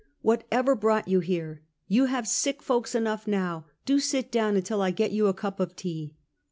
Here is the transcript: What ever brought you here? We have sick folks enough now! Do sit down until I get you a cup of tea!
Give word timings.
What 0.23 0.47
ever 0.51 0.75
brought 0.75 1.07
you 1.07 1.19
here? 1.19 1.61
We 1.87 1.97
have 1.97 2.27
sick 2.27 2.63
folks 2.63 2.95
enough 2.95 3.27
now! 3.27 3.65
Do 3.85 3.99
sit 3.99 4.31
down 4.31 4.55
until 4.55 4.81
I 4.81 4.89
get 4.89 5.11
you 5.11 5.27
a 5.27 5.33
cup 5.35 5.59
of 5.59 5.75
tea! 5.75 6.15